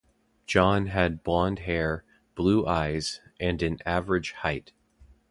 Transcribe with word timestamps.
John 0.47 0.87
had 0.87 1.21
blond 1.21 1.59
hair, 1.59 2.03
blue 2.33 2.65
eyes 2.65 3.21
and 3.39 3.61
an 3.61 3.77
average 3.85 4.31
height. 4.31 4.73